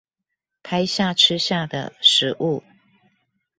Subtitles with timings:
[0.63, 2.63] 拍下吃下的食物